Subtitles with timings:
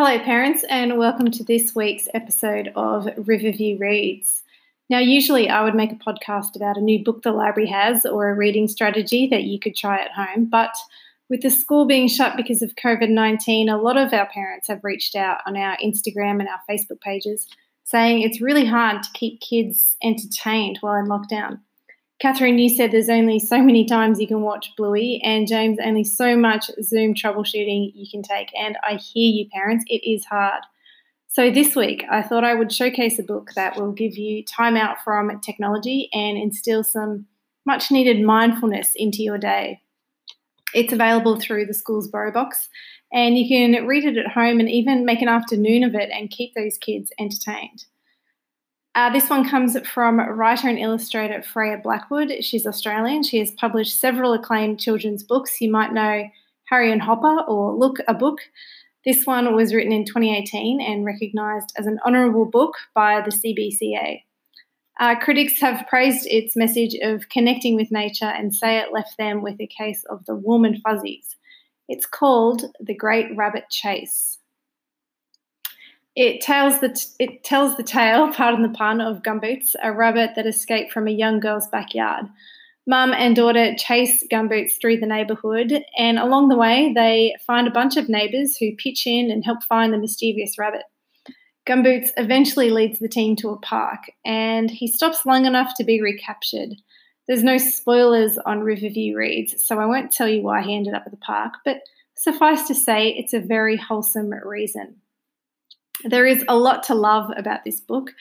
[0.00, 4.44] Hello, parents, and welcome to this week's episode of Riverview Reads.
[4.88, 8.30] Now, usually I would make a podcast about a new book the library has or
[8.30, 10.70] a reading strategy that you could try at home, but
[11.28, 14.84] with the school being shut because of COVID 19, a lot of our parents have
[14.84, 17.48] reached out on our Instagram and our Facebook pages
[17.82, 21.58] saying it's really hard to keep kids entertained while in lockdown.
[22.20, 26.02] Catherine, you said there's only so many times you can watch Bluey, and James, only
[26.02, 28.48] so much Zoom troubleshooting you can take.
[28.58, 30.64] And I hear you, parents, it is hard.
[31.28, 34.76] So this week, I thought I would showcase a book that will give you time
[34.76, 37.26] out from technology and instill some
[37.64, 39.80] much needed mindfulness into your day.
[40.74, 42.68] It's available through the school's Borrow Box,
[43.12, 46.30] and you can read it at home and even make an afternoon of it and
[46.30, 47.84] keep those kids entertained.
[48.98, 52.32] Uh, this one comes from writer and illustrator Freya Blackwood.
[52.40, 53.22] She's Australian.
[53.22, 55.60] She has published several acclaimed children's books.
[55.60, 56.24] You might know
[56.64, 58.40] Harry and Hopper or Look a Book.
[59.04, 64.22] This one was written in 2018 and recognised as an honourable book by the CBCA.
[64.98, 69.42] Uh, critics have praised its message of connecting with nature and say it left them
[69.42, 71.36] with a case of the warm and fuzzies.
[71.88, 74.37] It's called The Great Rabbit Chase.
[76.20, 80.30] It tells the t- it tells the tale, pardon the pun, of Gumboots, a rabbit
[80.34, 82.26] that escaped from a young girl's backyard.
[82.88, 87.70] Mum and daughter chase Gumboots through the neighbourhood, and along the way, they find a
[87.70, 90.82] bunch of neighbours who pitch in and help find the mischievous rabbit.
[91.68, 96.02] Gumboots eventually leads the team to a park, and he stops long enough to be
[96.02, 96.70] recaptured.
[97.28, 101.04] There's no spoilers on Riverview Reads, so I won't tell you why he ended up
[101.06, 101.76] at the park, but
[102.16, 104.96] suffice to say, it's a very wholesome reason.
[106.04, 108.12] There is a lot to love about this book.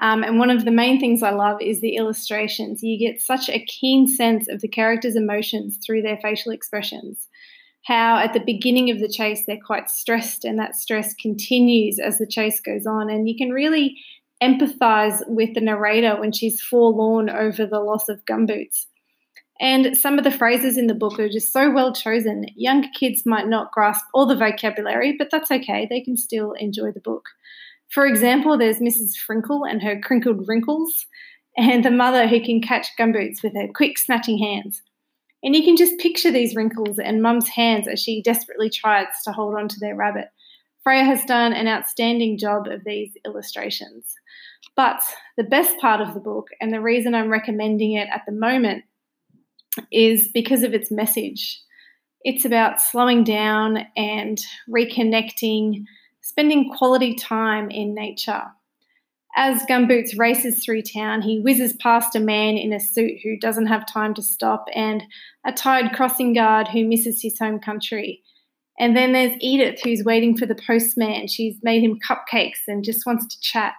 [0.00, 2.82] Um, and one of the main things I love is the illustrations.
[2.82, 7.28] You get such a keen sense of the characters' emotions through their facial expressions.
[7.84, 12.18] How at the beginning of the chase they're quite stressed, and that stress continues as
[12.18, 13.10] the chase goes on.
[13.10, 13.96] And you can really
[14.42, 18.86] empathize with the narrator when she's forlorn over the loss of gumboots.
[19.60, 22.46] And some of the phrases in the book are just so well chosen.
[22.56, 25.86] Younger kids might not grasp all the vocabulary, but that's okay.
[25.88, 27.28] They can still enjoy the book.
[27.88, 29.12] For example, there's Mrs.
[29.28, 31.06] Frinkle and her crinkled wrinkles,
[31.56, 34.82] and the mother who can catch gumboots with her quick, snatching hands.
[35.42, 39.32] And you can just picture these wrinkles and Mum's hands as she desperately tries to
[39.32, 40.28] hold on to their rabbit.
[40.82, 44.14] Freya has done an outstanding job of these illustrations.
[44.76, 45.02] But
[45.36, 48.84] the best part of the book, and the reason I'm recommending it at the moment,
[49.90, 51.60] is because of its message.
[52.22, 55.84] It's about slowing down and reconnecting,
[56.20, 58.42] spending quality time in nature.
[59.34, 63.66] As Gumboots races through town, he whizzes past a man in a suit who doesn't
[63.66, 65.02] have time to stop and
[65.44, 68.22] a tired crossing guard who misses his home country.
[68.78, 71.28] And then there's Edith who's waiting for the postman.
[71.28, 73.72] She's made him cupcakes and just wants to chat.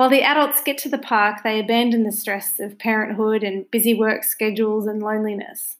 [0.00, 3.92] While the adults get to the park, they abandon the stress of parenthood and busy
[3.92, 5.76] work schedules and loneliness.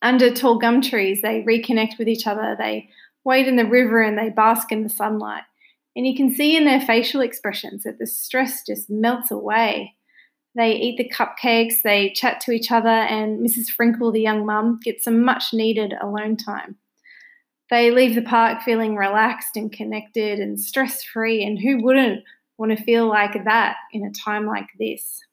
[0.00, 2.88] Under tall gum trees, they reconnect with each other, they
[3.22, 5.42] wade in the river, and they bask in the sunlight.
[5.94, 9.96] And you can see in their facial expressions that the stress just melts away.
[10.54, 13.66] They eat the cupcakes, they chat to each other, and Mrs.
[13.78, 16.76] Frinkle, the young mum, gets some much needed alone time.
[17.68, 22.24] They leave the park feeling relaxed and connected and stress free, and who wouldn't
[22.60, 25.24] want to feel like that in a time like this.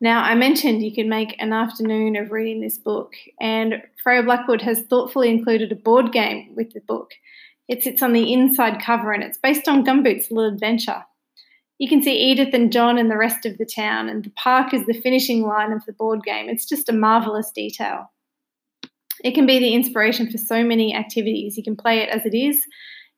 [0.00, 4.62] Now, I mentioned you can make an afternoon of reading this book, and Freya Blackwood
[4.62, 7.10] has thoughtfully included a board game with the book.
[7.66, 11.02] It sits on the inside cover and it's based on Gumboot's little adventure.
[11.78, 14.72] You can see Edith and John and the rest of the town, and the park
[14.72, 16.48] is the finishing line of the board game.
[16.48, 18.12] It's just a marvellous detail.
[19.24, 21.56] It can be the inspiration for so many activities.
[21.56, 22.64] You can play it as it is,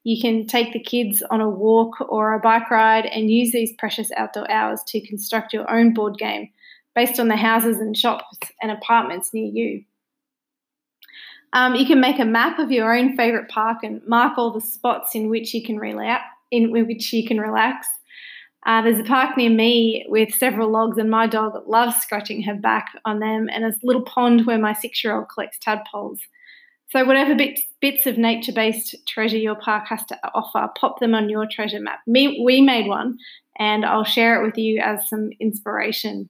[0.07, 3.73] you can take the kids on a walk or a bike ride and use these
[3.77, 6.47] precious outdoor hours to construct your own board game
[6.95, 8.23] based on the houses and shops
[8.61, 9.83] and apartments near you.
[11.51, 14.61] Um, you can make a map of your own favourite park and mark all the
[14.61, 16.23] spots in which you can relax.
[16.51, 17.85] In which you can relax.
[18.65, 22.55] Uh, there's a park near me with several logs, and my dog loves scratching her
[22.55, 26.19] back on them, and there's a little pond where my six-year-old collects tadpoles.
[26.89, 31.13] So, whatever bits, bits of nature based treasure your park has to offer, pop them
[31.13, 31.99] on your treasure map.
[32.07, 33.17] Me, we made one,
[33.59, 36.29] and I'll share it with you as some inspiration.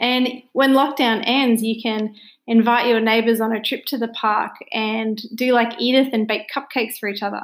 [0.00, 2.14] And when lockdown ends, you can
[2.46, 6.48] invite your neighbours on a trip to the park and do like Edith and bake
[6.54, 7.42] cupcakes for each other.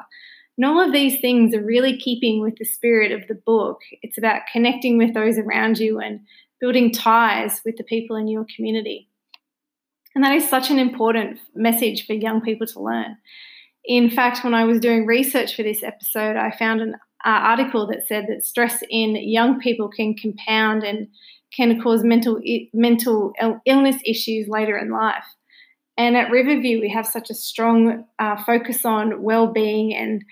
[0.56, 3.80] And all of these things are really keeping with the spirit of the book.
[4.02, 6.20] It's about connecting with those around you and
[6.60, 9.08] building ties with the people in your community.
[10.14, 13.16] And that is such an important message for young people to learn.
[13.84, 16.94] In fact, when I was doing research for this episode, I found an
[17.24, 21.08] uh, article that said that stress in young people can compound and
[21.54, 22.40] can cause mental
[22.72, 23.32] mental
[23.66, 25.24] illness issues later in life.
[25.96, 30.24] And at Riverview, we have such a strong uh, focus on well-being, and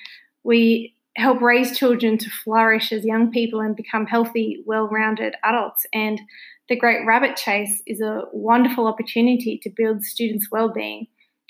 [0.42, 5.84] we help raise children to flourish as young people and become healthy, well-rounded adults.
[5.92, 6.20] And
[6.68, 11.08] the Great Rabbit Chase is a wonderful opportunity to build students' well-being,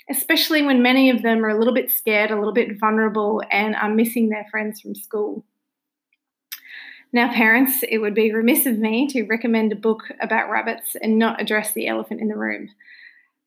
[0.09, 3.75] especially when many of them are a little bit scared, a little bit vulnerable, and
[3.75, 5.45] are missing their friends from school.
[7.13, 11.19] Now, parents, it would be remiss of me to recommend a book about rabbits and
[11.19, 12.69] not address the elephant in the room.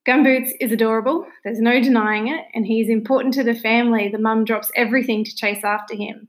[0.07, 4.09] Gumboots is adorable, there's no denying it, and he's important to the family.
[4.09, 6.29] The mum drops everything to chase after him.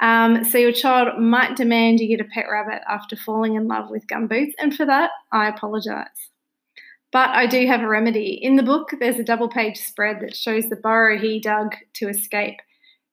[0.00, 3.90] Um, so, your child might demand you get a pet rabbit after falling in love
[3.90, 6.30] with Gumboots, and for that, I apologise.
[7.12, 8.38] But I do have a remedy.
[8.40, 12.08] In the book, there's a double page spread that shows the burrow he dug to
[12.08, 12.56] escape.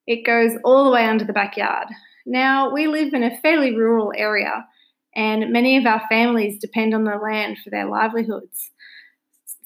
[0.07, 1.90] It goes all the way under the backyard.
[2.25, 4.66] Now, we live in a fairly rural area,
[5.13, 8.72] and many of our families depend on the land for their livelihoods.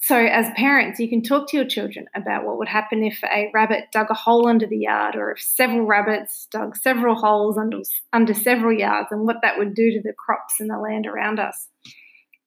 [0.06, 3.50] So, as parents, you can talk to your children about what would happen if a
[3.54, 7.78] rabbit dug a hole under the yard, or if several rabbits dug several holes under,
[8.12, 11.40] under several yards, and what that would do to the crops and the land around
[11.40, 11.68] us.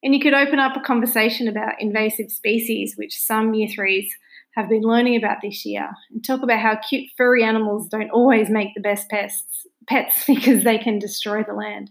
[0.04, 4.08] And you could open up a conversation about invasive species, which some year threes
[4.54, 8.52] have been learning about this year, and talk about how cute furry animals don't always
[8.52, 11.90] make the best pests pets because they can destroy the land.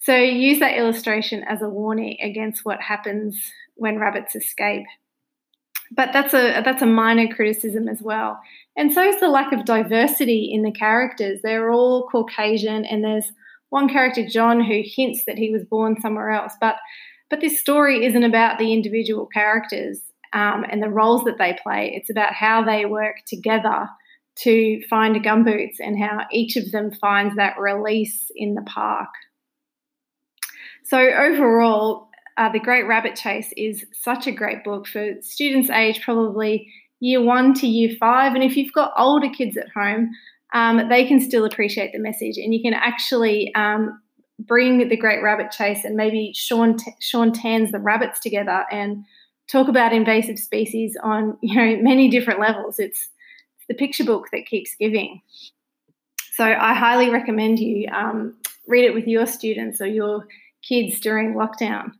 [0.00, 3.40] So use that illustration as a warning against what happens
[3.76, 4.84] when rabbits escape.
[5.92, 8.40] But that's a that's a minor criticism as well.
[8.76, 11.40] And so is the lack of diversity in the characters.
[11.42, 13.30] They're all Caucasian and there's
[13.68, 16.54] one character, John, who hints that he was born somewhere else.
[16.60, 16.76] But
[17.30, 20.00] but this story isn't about the individual characters
[20.32, 21.92] um, and the roles that they play.
[21.94, 23.88] It's about how they work together
[24.40, 29.08] to find gumboots and how each of them finds that release in the park.
[30.84, 32.05] So, overall,
[32.36, 37.22] uh, The Great Rabbit Chase is such a great book for students age probably year
[37.22, 38.34] one to year five.
[38.34, 40.10] And if you've got older kids at home,
[40.52, 44.00] um, they can still appreciate the message and you can actually um,
[44.38, 49.04] bring The Great Rabbit Chase and maybe Sean, T- Sean Tan's The Rabbits together and
[49.50, 52.78] talk about invasive species on you know many different levels.
[52.78, 53.08] It's
[53.68, 55.20] the picture book that keeps giving.
[56.34, 58.36] So I highly recommend you um,
[58.68, 60.26] read it with your students or your
[60.62, 61.92] kids during lockdown.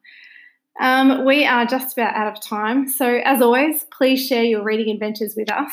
[0.81, 2.89] Um, we are just about out of time.
[2.89, 5.73] So, as always, please share your reading adventures with us.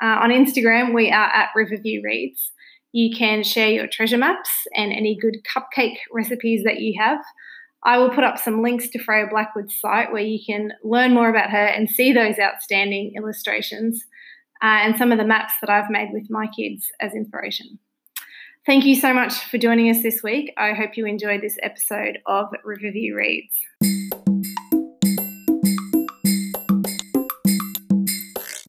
[0.00, 2.52] Uh, on Instagram, we are at Riverview Reads.
[2.92, 7.18] You can share your treasure maps and any good cupcake recipes that you have.
[7.84, 11.28] I will put up some links to Freya Blackwood's site where you can learn more
[11.28, 14.02] about her and see those outstanding illustrations
[14.62, 17.78] uh, and some of the maps that I've made with my kids as inspiration.
[18.64, 20.54] Thank you so much for joining us this week.
[20.56, 24.03] I hope you enjoyed this episode of Riverview Reads.